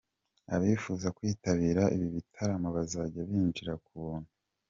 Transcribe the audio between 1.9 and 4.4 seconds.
ibi bitaramo bazajya binjira ku buntu.